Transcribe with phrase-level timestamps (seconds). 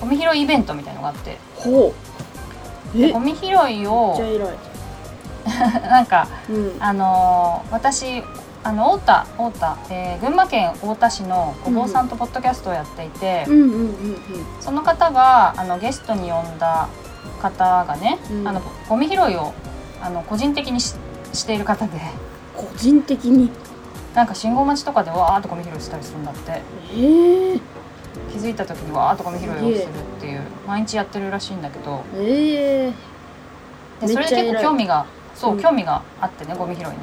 [0.00, 1.38] ゴミ拾いイベントみたいのがあって。
[1.66, 1.70] う。
[1.70, 1.94] ほ
[2.94, 4.18] うゴミ拾いを
[5.88, 6.76] なんかうん。
[6.80, 8.22] あのー私
[8.64, 13.44] あの太田太田、えー群馬県太田市のごぼうさんとポッドキャストをやっていて、
[14.60, 16.86] その方があのゲストに呼んだ
[17.40, 18.46] 方がね、うん。
[18.48, 19.52] あのゴミ拾いを
[20.00, 20.94] あの個人的にし
[21.32, 21.98] している方で。
[22.56, 23.50] 個人的に？
[24.14, 26.62] なんか信号待ちとかでわーっとゴミ拾いしたりするんだって。
[26.94, 27.60] ええ
[28.32, 32.02] 気づいた時にわーっとゴミ拾いをするっていう毎日やってるらしいんだけど。
[32.16, 32.92] え
[34.00, 35.60] えでそれで結構興味がそう、うん。
[35.60, 36.92] 興味があってねゴミ拾いに。
[36.92, 36.98] うん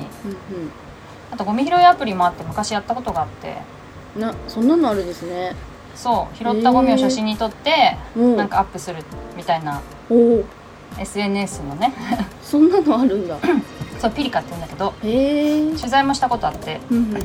[1.31, 3.57] あとゴミ拾いアプリもあって昔やったことがあって。
[4.15, 5.55] うんなそんなのあるですね。
[5.95, 8.35] そう拾ったゴミを写真に撮って、うん。
[8.35, 9.03] なんかアップする
[9.37, 9.81] みたいな。
[10.09, 10.43] おお
[10.97, 11.93] SNS のね。
[12.41, 13.37] そんなのあるんだ。
[13.99, 14.93] そうピリカって言うんだけど。
[15.03, 16.79] へえ取材もしたことあって。
[16.89, 17.23] うんうんうん。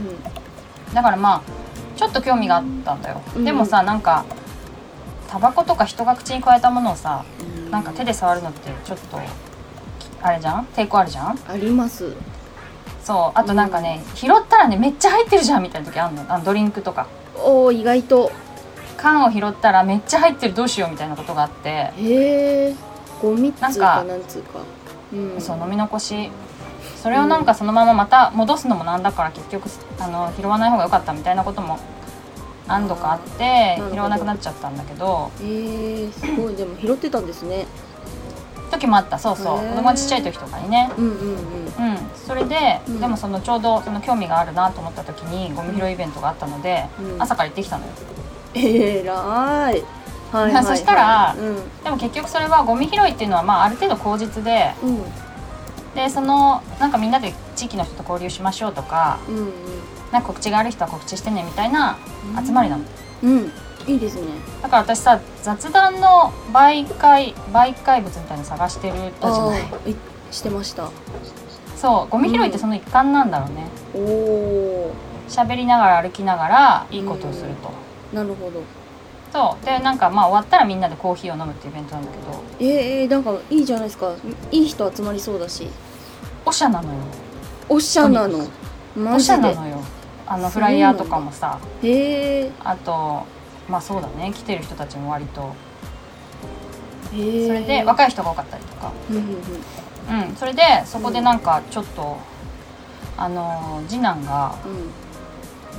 [0.92, 1.63] だからまあ
[1.96, 4.24] ちょっと興味があったんだよ、うんでもさなんか
[5.28, 7.70] タバコとか人が口に加えたものをさうん。
[7.70, 9.18] なんか手で触るのってちょっと
[10.22, 10.64] あれじゃん？
[10.74, 11.38] 抵抗あるじゃん？
[11.48, 12.12] あります。
[13.02, 13.38] そう。
[13.38, 16.24] あとなんかね、拾ったらねめっちゃ入ってるじゃんみたいな時あるの。
[16.28, 17.06] あのドリンクとか。
[17.36, 18.32] おお意外と。
[18.96, 22.74] 缶を拾ったらめっちゃ入ってるどうしようみたいなことがあって、へえ
[23.20, 24.60] ゴミっつうかなんかなんつうか。
[25.12, 25.40] うん。
[25.40, 26.30] そう飲み残し
[27.04, 29.68] それをなんかそのまままた戻すのもなんだから結局
[30.00, 31.78] あの拾わない方が良かったみたいなことも
[32.66, 35.30] 何度かあって拾わなくなっちゃったんだけど。
[35.38, 36.54] えー、すごい。
[36.54, 37.66] でも拾ってたんですね。
[38.70, 39.58] 時もあったそうそう。
[39.58, 40.90] 子供がちっちゃい時とかにね。
[40.96, 41.28] うんうんうん。
[41.28, 41.98] うん。
[42.26, 43.00] それで、うん。
[43.00, 47.22] でもそのちょうどその興味があるなと思った時にゴミ拾いイベントがあったので、うん。
[47.22, 47.92] 朝から行ってきたのよ。
[48.54, 49.14] えらい。
[49.14, 49.84] はい
[50.32, 51.82] はい、はい、 そしたらうん。
[51.84, 55.23] でも結局それはゴミ拾いっていうのはまあある程度口実でうん
[55.94, 59.52] でそのなんかみんなで地域の人と交流しましょうとかうん
[60.12, 61.98] なんか告知がある人は告知してねみたいな
[62.44, 62.84] 集まりなの、
[63.22, 63.36] うん。
[63.36, 63.52] うん
[63.86, 64.22] いいですね。
[64.62, 69.62] だから私さ雑談の媒介媒介物みたいなの探してるたじゃない。
[70.30, 70.90] してました。
[71.76, 73.66] そうゴミ拾いってその一環なんだろうね。
[73.94, 74.94] おお
[75.28, 77.70] 喋りながら歩きながらいいことをすると、
[78.16, 78.62] なるほど
[79.34, 79.66] そう。
[79.66, 82.44] でなんかまあ終わったらみんなでコーヒーを飲むっていうイベントなんだけど。
[82.60, 84.14] えー、えー、なんかいいじゃないですか。
[84.52, 85.68] いい人集まりそうだし。
[86.46, 87.00] おしゃなのよ。
[87.68, 88.46] おしゃなの？
[88.94, 89.80] マおしゃなのよ。
[90.26, 91.58] あのフライヤーとかもさ。
[91.82, 93.24] へえあと
[93.68, 94.32] まあそうだね。
[94.32, 95.52] 来てる人たちも割と。
[97.10, 98.92] それで若い人が多かったりとか。
[99.10, 99.26] うんうんう
[100.22, 100.28] ん。
[100.28, 100.36] うん。
[100.36, 102.18] それでそこでなんかちょっと
[103.16, 104.54] あの次男が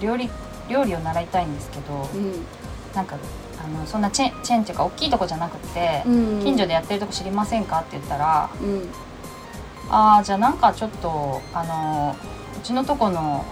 [0.02, 0.30] 料理
[0.68, 2.46] 料理を習いたいんですけどうん。
[2.94, 3.20] なんかあ
[3.68, 6.40] のそんなチェチェーンっていうか大きいとこじゃなくて、うん。
[6.44, 8.90] 近所でやってるとこ知りませんかって言ったらうん
[9.90, 12.16] 「ああじゃあなんかちょっとあの
[12.58, 13.46] うちのとこの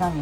[0.00, 0.12] 何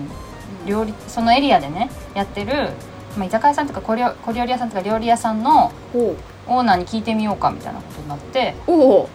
[0.67, 2.71] 料理そのエリアでねやってる、
[3.17, 6.15] まあ、居酒屋さんとか小料小料理屋さんとか料理屋さんのほ
[6.47, 9.09] オーナーに聞いてみようかみたいなことになってうおお。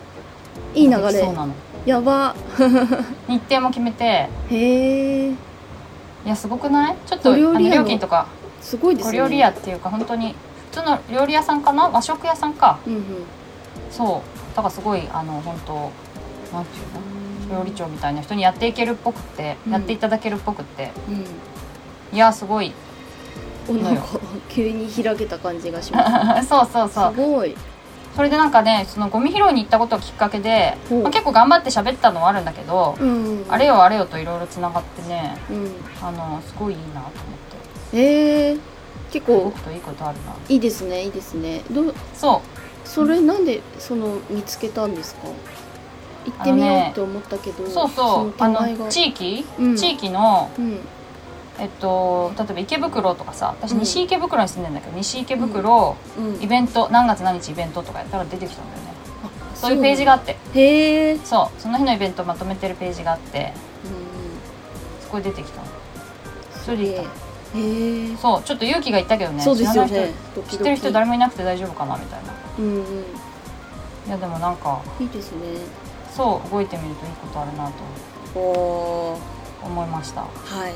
[0.73, 1.11] いい流れ。
[1.13, 1.53] そうなの。
[1.85, 2.35] やば。
[3.27, 5.35] 日程も決めてへえい
[6.25, 6.95] やすごくない？
[7.05, 7.59] ちょっとあの。
[7.59, 8.27] 料金とか
[8.67, 9.17] すごいですね。
[9.17, 10.35] 小料理屋っていうか本当に
[10.71, 11.87] 普通の料理屋さんかな？
[11.89, 12.79] 和食屋さんか。
[12.85, 13.03] うんうん。
[13.89, 14.21] そ
[14.53, 14.55] う。
[14.55, 15.73] だからすごいあの本当
[16.53, 17.59] なんていうの？
[17.59, 19.71] 料理長みたいな人にやっていけるっぽくって、うん。
[19.71, 20.91] やっていただけるっぽくって。
[21.07, 22.15] うん。
[22.15, 22.73] いやすごい。
[23.69, 24.03] おなんか
[24.49, 27.13] 急に開けた感じがしま そうそうすそう。
[27.15, 27.55] すごい。
[28.17, 35.71] それでなんかねそのゴミ拾いに行ったことをきっかけで、まあ、結構頑張って喋ったのはあるんだけど、うんあれよあれよといろいろつながってねうん。
[36.01, 37.36] あのすごいいいなと思って
[37.93, 38.57] へえ
[39.11, 40.35] 結構いいことあるな。
[40.49, 41.61] いいですねいいですね。
[41.71, 42.41] どうそ
[42.83, 45.27] それなんでその見つけたんですか？
[46.25, 47.89] 行ってみようって思ったけど、うそう。
[47.89, 49.75] そうあの地域、うん。
[49.77, 50.79] 地域のうん。
[51.59, 53.79] えっと例えば池袋とかさ私うん。
[53.79, 56.43] 西池袋に住んでんだけど、西池袋、うん。
[56.43, 58.93] イベント何月何日イベントとかやったら出てきたんだよね。
[59.55, 60.37] そういうページがあって。
[60.53, 61.61] へえ、うん、そう。
[61.61, 63.53] その日のイベントまとめてるページがあって。
[65.01, 65.67] そこに出てきたの。
[66.65, 67.26] それで行った
[68.21, 69.41] そうちょっと勇気がいったけどね。
[69.41, 70.13] そうですよ知らないね
[70.49, 72.33] 知ってる人誰もいなくて大丈夫かなみたいな。
[72.59, 72.83] うんうん。
[74.07, 75.37] いやでもなんかいいですね。
[76.15, 77.73] そう動いてみるといいことあるなと
[79.63, 80.21] 思いました。
[80.21, 80.27] は
[80.69, 80.73] い。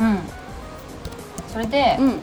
[0.00, 0.18] うん。
[1.48, 2.20] それで、うん。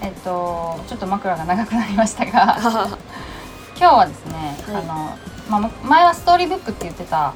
[0.00, 2.98] えっとちょっと枕が長くなりましたが は
[3.76, 4.76] 今日はですね、はい。
[4.76, 5.16] あの
[5.48, 7.32] まあむ前はストーリーブックって言ってた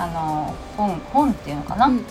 [0.00, 2.04] あの本本っていうのかな、うんうん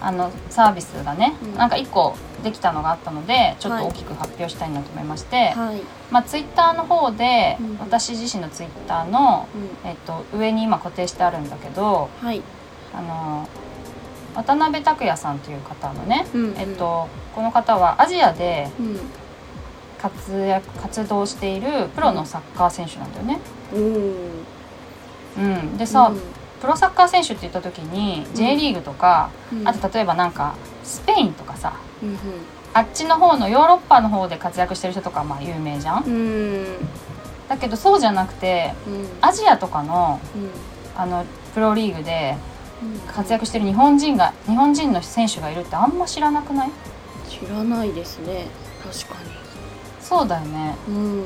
[0.00, 1.54] あのサービスがね、うん。
[1.54, 3.82] なんか1個できたのがあったのでちょっはい。
[3.84, 5.80] と大きく発表したいなと思いまして、はい。
[6.10, 9.48] まあ、ツイッターの方で、うん私自身のツイッターの、
[9.84, 9.88] うん。
[9.88, 12.42] えっと、上に今固定してあるんだけどはい。
[12.94, 13.48] あの
[14.34, 19.00] 渡辺拓也さんという方のね、うんえっと、この方はアジアでうん。
[19.98, 23.40] 活躍活動しているプロのサッカー選手なんだよね。
[23.72, 24.46] おー。
[25.38, 26.20] うん、でさ、うん
[26.60, 29.68] プロサッカー選手って言った時に J リーグとか、うん。
[29.68, 30.54] あと例えばなんか
[30.84, 32.18] スペインとかさうん
[32.74, 36.04] あっちの方のヨーロッパの方で活躍してる人とかまあ有名じゃん？
[36.04, 36.12] うん。
[36.12, 36.66] うん
[37.48, 39.08] だけどそうじゃなくてうん。
[39.20, 40.50] アジアとかのうん。
[41.00, 41.24] あの
[41.54, 42.36] プロリーグで
[42.82, 42.98] うん。
[43.12, 46.70] 活躍してる日本人が日本人の選手がいるってあんま知らなくない？
[47.28, 48.46] 知らないですね。
[48.82, 49.20] 確か
[50.00, 50.74] そうだよね。
[50.86, 51.24] にうん。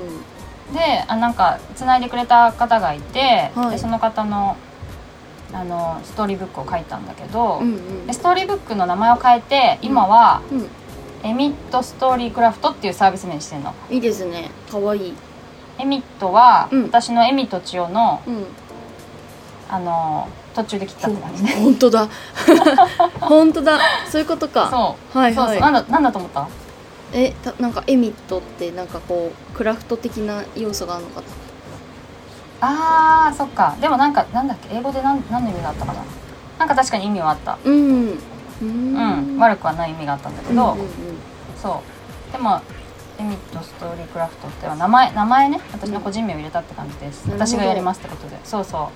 [0.72, 3.70] であなんかつないでくれた方がいて、はい。
[3.72, 4.56] でその方の
[5.52, 8.06] あのストーリーブックを書いたんだけど、うんうん。
[8.06, 10.68] でストーリーブックの名前を変えて今は、うん。
[11.22, 13.74] エミットストーリークラフトっていうサービス名にしてるの。
[13.90, 14.50] いいですね。
[14.70, 15.14] 可愛い
[15.78, 16.82] エミットは、うん。
[16.84, 18.46] 私のエミと千代のうん。
[19.68, 21.52] あの途中で切ったって感じね。
[21.62, 22.08] 本当だ。
[23.20, 23.78] 本当だ。
[24.10, 24.68] そういうことか。
[24.70, 25.18] そう。
[25.18, 26.48] はいそうそう、はいなんだなんだと思った？
[27.12, 31.26] えたなんかエミットってなんかこうクラフト的な要素があるのかと
[32.60, 33.76] あーそっか。
[33.80, 34.74] でもなんかなんだっけ？
[34.74, 36.02] 英語で何何の意味があったかな？
[36.58, 37.58] なんか確かに意味はあった。
[37.64, 38.10] うん。
[38.10, 38.16] う
[38.62, 40.88] うん、悪くはない意味があったんだけど、うんうんうん。
[41.56, 41.82] そ
[42.28, 42.32] う。
[42.32, 42.60] でも
[43.18, 45.60] エミットストーリークラフトっては名前名前ね。
[45.72, 48.38] 私の個人名を入れたって感じです、なるほど私がやりますってことで。
[48.44, 48.90] そうそ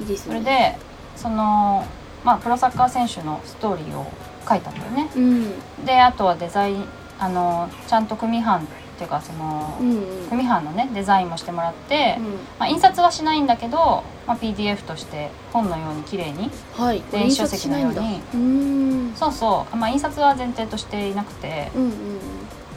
[0.00, 0.02] う。
[0.02, 0.38] いいですね。
[0.38, 0.78] それで
[1.16, 1.84] その
[2.24, 4.10] まあプロサッカー選手のストーリーを
[4.48, 5.10] 書いたんだよね。
[5.14, 5.84] うん。
[5.84, 6.84] であとはデザイン
[7.18, 10.28] あのちゃんと組版っていうかその、うんうん。
[10.28, 12.24] 組版のねデザインもしてもらって、うん。
[12.58, 17.02] まあ、印刷はしないんだけど、まあ、PDF として本のように綺麗にはい。
[17.10, 19.12] 電子書籍のように。
[19.16, 21.92] そうそう、まあ、印刷は前提としていなくてうんうん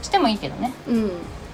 [0.02, 0.72] してもいいけどね。
[0.88, 1.10] うん。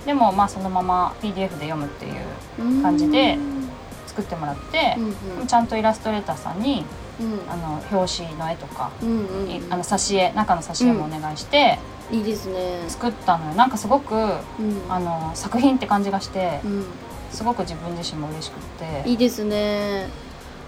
[0.06, 2.14] でもまあそのまま PDF で読むっていう
[2.60, 3.68] うん感じでうん。
[4.06, 6.84] 作ってもらってう、んちゃんとイラストレーターさんに
[7.20, 7.40] うん。
[7.50, 9.50] あの表紙の絵とか、うんうん。
[9.50, 11.78] いあの挿絵中の挿絵もお願いして
[12.10, 12.84] いいですね。
[12.88, 13.54] 作ったのよ。
[13.54, 14.40] なんかすごくうん。
[14.88, 16.84] あの作品って感じがしてうん。
[17.30, 18.60] すごく自分自身も嬉しくっ
[19.02, 19.08] て。
[19.08, 20.08] いいですね。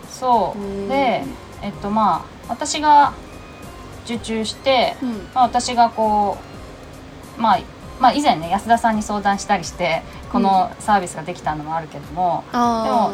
[0.08, 0.60] そう。
[0.60, 0.88] うん。
[0.88, 1.24] で
[1.62, 3.12] えっとまあ私が
[4.04, 5.08] 受注して、うん。
[5.34, 6.38] まあ、私がこ
[7.38, 7.60] うまあ
[8.00, 10.02] まあ以前ね安田さんに相談したりして
[10.32, 13.12] このサービスができたのもあるけども、あ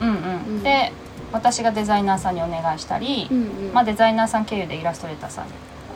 [0.00, 0.14] うんうん。
[0.14, 0.18] う
[0.60, 0.62] ん。
[0.62, 0.92] で
[1.30, 3.72] 私がデザイナーさんにお願いしたりあ、うんうん。
[3.74, 5.52] まあ、デザイナーさん経由でイラストレーターさんに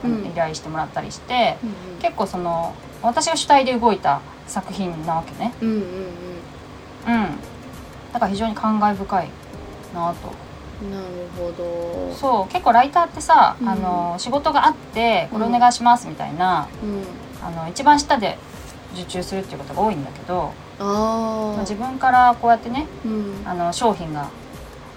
[0.07, 5.53] 依頼してもらったりして、うん結構その私が主体で動いた作品なわけね。
[5.61, 5.81] うんうんうん。
[5.81, 7.37] うん。
[8.13, 9.29] だから非常に感慨深い
[9.93, 10.31] なと。
[10.81, 11.05] うんなる
[11.37, 12.13] ほど。
[12.13, 12.51] そう。
[12.51, 13.69] 結構ライターってさ、うん。
[13.69, 17.03] あの仕事があってこれお願いしますみたいな、うん。
[17.45, 18.37] あの一番下で
[18.93, 23.33] 受注するっていうことが多いんだけど、あ自分からこうやってねうん。
[23.45, 24.29] あの商品が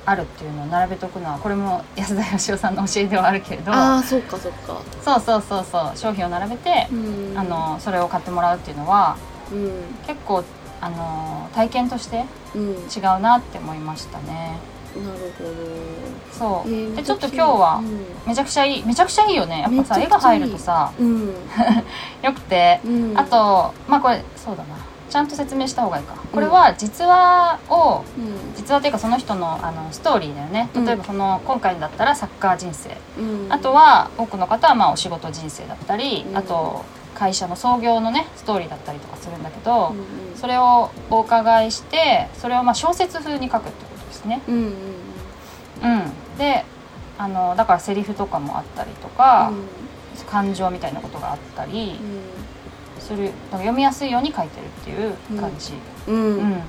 [0.07, 4.81] あるっていうのを並べとくのはこれも安田義雄さんの教えではあるけれどああそっかそっか。
[5.03, 7.39] そうそうそうそう商品を並べて、うん。
[7.39, 9.17] あのそれを買ってもらうっていうのは
[9.53, 9.71] うん。
[10.07, 10.45] 結構
[10.81, 12.63] あの体験としてうん。
[12.63, 14.59] 違うなって思いましたね。
[14.97, 15.51] なるほど。
[16.33, 17.83] そう、えーでちょっと今日は
[18.27, 19.61] めちゃくちゃいいめちゃくちゃいいよね。
[19.63, 20.93] やっぱさ絵が入るとさ。
[20.99, 21.29] うん。
[22.23, 23.19] よくて、うん。
[23.19, 24.77] あとまあこれそうだな
[25.09, 26.15] ちゃんと説明した方がいいか。
[26.33, 28.55] これは実話をうん。
[28.57, 30.69] 実話というかその人のあのストーリーだよね。
[30.75, 30.85] うん。
[30.85, 32.97] 例えばその、今回だったらサッカー人生。
[33.19, 33.53] うん。
[33.53, 36.37] あとは多くの方はまあお仕事人生だったり、うん。
[36.37, 36.85] あと
[37.15, 40.05] 会社の創業のねストーリーだったりとかするんだけど、うんうん。
[40.37, 44.43] それをお伺いしてそれをまあ小説風に書くってことですね。
[44.49, 44.97] うんうん
[45.83, 46.65] うん、で
[47.19, 49.53] あのだからセリフとかもあったりとか、
[50.27, 51.99] 感情みたいなことがあったり
[53.07, 55.73] する、読みやすいように書いてるっていう感じ。
[56.09, 56.15] うん。
[56.15, 56.51] ううん。
[56.51, 56.63] ん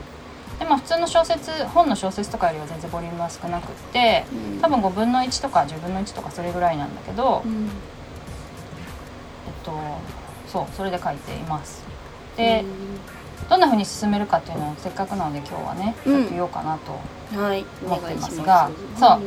[0.60, 4.60] でまあ普通の小説本の小説とかよりは全然ボリュームは少なくってうん。
[4.62, 7.66] 多分5分の1とか10分の1とかそれぐらいなんだけど、うん。
[7.66, 7.70] えっ
[9.64, 9.72] と
[10.48, 11.84] そうそれで書いています。
[12.38, 12.64] で、
[13.50, 16.22] どんな風に進めるかっていうのをせっかくなので今日はねちうん。
[16.22, 16.92] ょっと言おうかなと。
[17.34, 18.38] 思って願いします。
[18.38, 19.22] ますがそう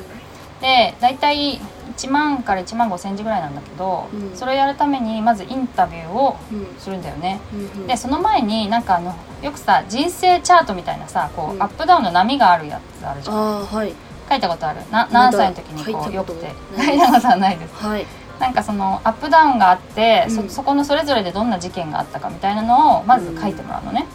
[0.60, 1.60] で大体
[1.96, 4.36] 1万から1万5千字ぐらいなんだけど、うん。
[4.36, 6.66] それをやるためにまずインタビューをうん。
[6.78, 7.40] するんだよね。
[7.52, 11.62] うんでその前になんかあのよくさ人生チャートみたいなさこう、うん。
[11.62, 13.66] アップダウンの波があるやつあるじゃん。
[13.66, 13.92] はい。
[14.28, 14.80] 書いたことある？
[14.90, 17.74] な何歳の時にこうよくてない書いたことはないです。
[17.84, 18.06] はい。
[18.38, 20.48] なんかそのアップダウンがあって、うん。
[20.48, 24.06] そそこのそれぞれでどんな事件があったかみたいなのをまず書いてもらうのね、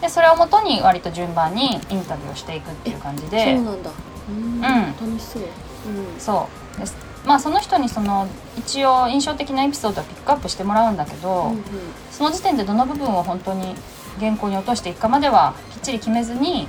[0.00, 3.90] でそれをもとに割と順番にインタビューをしていくっていう感じそうでなんだ
[4.28, 4.60] うん。
[4.60, 5.42] 楽しそう。
[5.42, 6.20] うん。
[6.20, 6.80] そう。
[6.80, 6.96] です。
[7.24, 11.62] まあその人にその一応印象的なエピソードをピックアップしてもらうんだけど、うん
[12.10, 13.74] その時点でどの部分を本当に
[14.18, 16.66] 原稿に落としていくかまではきっちり決めずに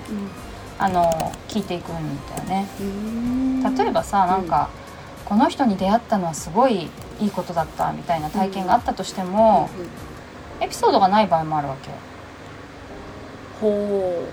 [0.77, 1.93] あの聞いていくん
[2.29, 2.67] だよね。
[2.81, 3.75] うん。
[3.75, 4.69] 例えばさなんか、
[5.25, 9.89] この人に出会ったのはすごいいいことだったみたいな体験があったとしても、うんうん
[10.59, 11.91] エピソードがない場合もあるわけ
[13.61, 14.27] ほ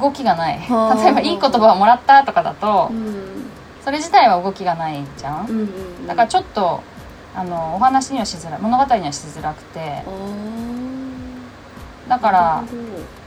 [0.00, 0.58] 動きがない。
[0.60, 3.44] はあ例えばいい言葉をもらったとかだとううん。
[3.84, 6.82] それ自体は動きがないじゃん、うんうんだからちょっと
[7.34, 8.60] あのお話にはしづらい。
[8.60, 10.02] 物語にはしづらくて。
[12.08, 12.64] だから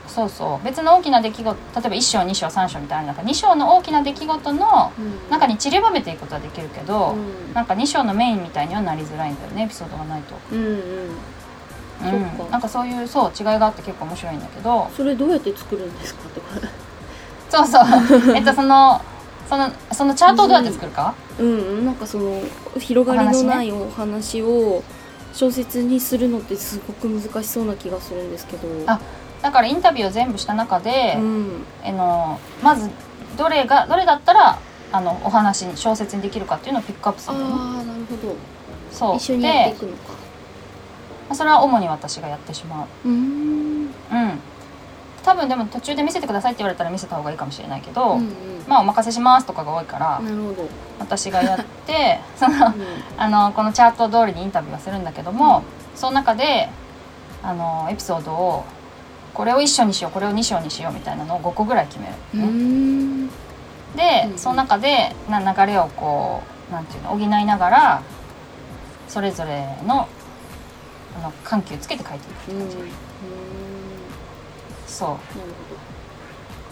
[0.07, 0.65] そうそう。
[0.65, 5.29] 別の大きな出来事例えば1章2章3章みたいななんか2章の大きな出来事のうん。
[5.29, 7.53] 中に散りばめていくことはできるけど、うん。
[7.53, 9.63] なんか2章のメインみたいにはなりづらいんだよね。
[9.63, 10.77] エピソードがないと、うんうん
[12.03, 12.11] うん。
[12.11, 12.51] そっか。
[12.51, 14.89] なんかそういうそう違いがあって結構面白いんだけど。
[14.95, 16.47] それどうやって作るんですかとか。
[17.49, 17.79] そうそ
[18.31, 18.35] う。
[18.35, 19.01] えっとその
[19.49, 22.41] そのそのチャートをどうやって作るか、うんなんかその
[22.79, 24.83] 広がりのないお話を
[25.33, 28.67] 小説にするのってすごく難しそうな気がするんですけど。
[28.87, 28.99] あ
[29.41, 31.63] だからインタビューを全部した中で、うん。
[31.85, 32.89] あのまず
[33.37, 34.59] どれがどれだったら
[34.91, 37.53] あのお話に小説にできるかっていうのをピックアップすあるのね。
[37.53, 38.35] あなるほど。
[38.91, 39.15] そう。
[39.15, 40.16] 一緒にやっていでくのか
[41.29, 43.07] まあそれは主に私がやってしまう。
[43.07, 43.81] うーん。
[43.83, 43.89] うん。
[45.23, 48.31] 多分でも途中で見せてくださいって言われたら見せた方がいいかもしれないけど、うん
[48.67, 50.69] まあお任せしますとかが多いから、うんなるほど。
[50.99, 52.73] 私がやって その
[53.17, 55.63] あのこのチャート通りにインタビューはするんだけども、
[55.95, 56.69] その中で
[57.43, 58.63] あのエピソードを
[59.33, 63.27] これを1章にしようこれを2章にしようみたいなのを5個ぐらい決めるね、ん。
[63.27, 63.33] で、
[64.31, 64.37] うん。
[64.37, 68.01] その中でな流れをこうなんていうの補いながら
[69.07, 70.07] それぞれの
[71.17, 72.67] あの緩急つけて書いていくってうんうん。
[72.67, 72.83] 感じ、
[74.87, 75.17] そ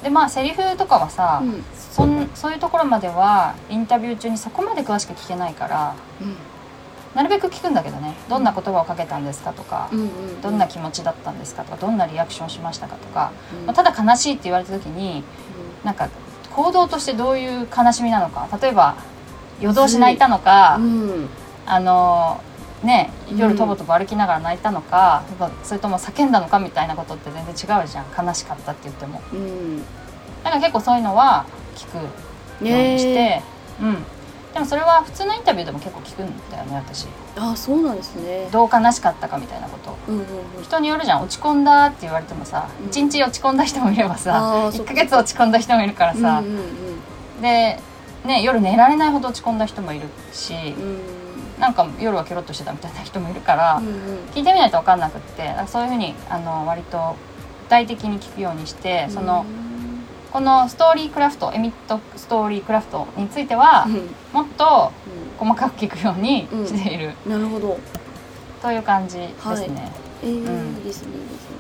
[0.02, 0.04] う。
[0.04, 1.64] でまあセリフとかはさ、うん。
[1.74, 5.96] そんそういうところまではインタビュー中にそこまで詳しく聞けないから
[7.16, 8.14] なるべく聞くんだけどね。
[8.30, 15.24] どんな言葉をかけたんですかとか、うんうんどんな気持ちだったんですかとかどんなリアクションしましたかとか、うんまあただ悲しいって言われた時に
[15.84, 16.10] なんか
[16.54, 18.98] 行動としてどういう悲しみなのか例えば
[19.62, 21.30] 夜通し泣いたのか、うん。
[21.66, 22.42] あの
[22.84, 23.58] ね夜うん。
[23.58, 28.28] とぼとぼ歩きながら泣いたのか、やっぱそれとも叫んだのかみたいなことって全然違うじゃん。
[28.28, 29.22] 悲しかったって言っても。
[29.34, 29.80] うん。
[30.44, 32.02] だから結構そういうのは聞くよ
[32.62, 33.44] うにして、ね。
[33.82, 33.98] うん。
[34.54, 37.08] でもそれは普通のインタビューでも結構聞くんだよね私。
[37.38, 38.48] ああそうなんですね。
[38.52, 39.98] どう悲しかったかみたいなこと。
[40.08, 40.24] うんうんう
[40.62, 40.64] ん。
[40.64, 41.24] 人によるじゃん。
[41.24, 42.88] 落ち込んだって言われてもさうん。
[42.88, 44.94] 一、日落ち込んだ人もいればさ1あーそっか。
[44.94, 47.80] ヶ月落ち込んだ人もいるからさ、うんうんで、
[48.24, 51.25] ね、夜寝られないほど落ち込んだ人もいるし、うん
[51.60, 53.94] なんか夜はケロッとしてたみたいな人もいるから、うんうん。
[54.34, 57.16] 聞いてみないと分かんなくってそういうふうにあの割と
[57.64, 59.46] 具体的に聞くようにして、その
[60.32, 64.10] このストーリークラフトエミットストーリークラフトについては、うん。
[64.34, 64.92] もっと
[65.38, 67.80] 細かく聞くようにしている、うんなるほど。
[68.62, 69.92] という感じですね、
[70.24, 70.78] えーうん。
[70.78, 71.56] いいですねいいですね。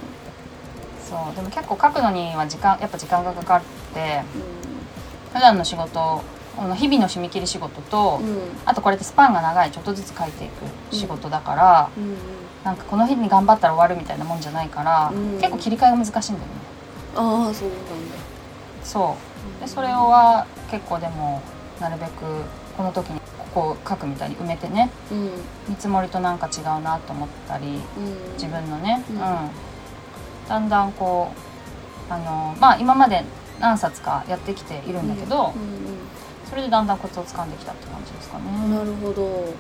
[1.10, 1.36] そう。
[1.36, 3.62] でも結構書くのには時間やっぱ時間がかかっ
[3.94, 6.22] てう普段の仕事
[6.55, 8.38] この日々の締め切り仕事と、んうん。
[8.65, 12.15] あとこれってスパンが長いちょっとずつ書いていく仕事だから、うんうん。
[12.63, 15.38] なんかこの日に頑張ったら終わるみたいなもんじゃないから、うん。
[15.38, 16.53] 結構切り替えが難しいんだよね。
[17.15, 18.15] ああそうなんだ。
[18.83, 19.15] そ
[19.59, 19.62] う。
[19.62, 21.41] でそれは結構でも
[21.79, 22.12] なるべく
[22.77, 25.29] この時にここを書くみたいに埋めてねうん。
[25.69, 28.33] 見積もりとなんか違うなと思ったりうん。
[28.33, 29.17] 自分のね、ううん。
[29.17, 29.21] ん
[30.47, 31.31] だんだんこ
[32.09, 33.24] うあのまあ今まで
[33.59, 35.85] 何冊かやってきているんだけど、うん
[36.55, 38.85] それでだんだんコツをつかんできたって感じですかうんなね。
[38.85, 39.53] るほど。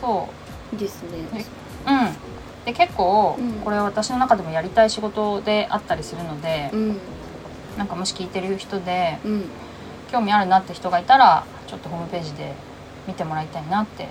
[0.00, 0.26] そ
[0.72, 1.44] いいですね。
[1.86, 3.52] う、うん、で結構うん。
[3.60, 6.96] これは私の中でもやりたい仕事であったりするので、うん。
[7.76, 9.44] なんかもし聞いてる人でうん。
[10.10, 12.54] 興味あるなって人がいたらちょっとホームページで
[13.06, 14.08] 見てもらいたいなって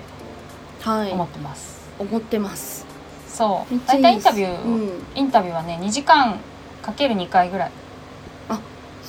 [0.82, 1.10] はい。
[1.10, 1.80] 思ってます。
[1.98, 2.86] 思ってます。
[3.26, 3.74] そう。
[3.88, 5.02] 大体インタビュー、うん。
[5.16, 6.38] インタビューはね2時間
[6.80, 7.70] かける2回ぐらい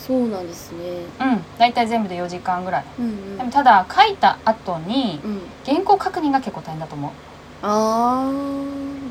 [0.10, 1.06] そうなんですね。
[1.20, 1.44] うん。
[1.60, 2.86] 大体全部で4時間ぐらい。
[2.98, 3.38] うんうん。
[3.38, 5.42] でもただ書いた後にうん。
[5.64, 7.12] 原稿確認が結構大変だと思う、
[7.62, 8.32] ああ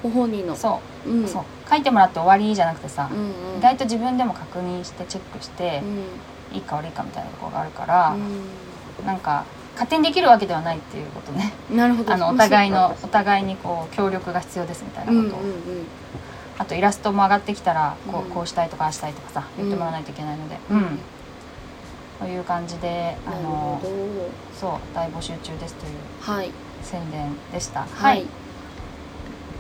[0.03, 0.57] ご本人の。
[0.57, 1.11] そう。
[1.11, 1.29] う、ん。
[1.29, 1.45] そう。
[1.71, 3.59] 書いてもらって終わりじゃなくてさう、んうん。
[3.59, 6.57] 意外と自分でも確認してチェックしてう、ん。
[6.57, 8.17] いいか悪いかみたいなところがあるから、
[9.03, 11.53] うなんか勝手にできるわけではないっていうことね。
[11.73, 12.13] んなるほど。
[12.13, 15.87] あのお互いまあのお互いにこう協力が必要ですみたいなことを、そうかうんうん
[16.59, 20.81] あとイラストも上がってきたらこうこうしたいとかああしたいとかさ言ってもらわないといけないので、ううん。
[20.81, 20.99] ん
[22.19, 23.81] という感じであの
[24.53, 26.51] そう大募集中ですというはい。
[26.83, 27.85] 宣伝でした。
[27.85, 28.25] はい、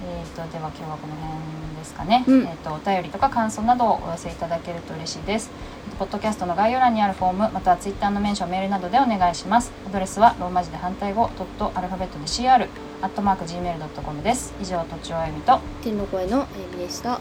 [0.09, 2.43] えー、とでは今日はこの辺ですかね、うん。
[2.45, 5.51] えー、とお便りとか感想などをお寄せいただけると嬉しいです。
[5.99, 9.73] ポッドキャストの概要欄にあるフォームまたはツイッターのメンションメールなどでお願いします。
[9.87, 12.69] アドレスはローマ字で反対語ドットアルファベットで CR
[13.03, 14.55] アットマーク Gmail.com です。
[14.61, 17.21] 以上とちおえみと天の声のあゆみでした